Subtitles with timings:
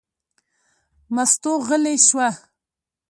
[1.15, 2.29] مستو غلې شوه.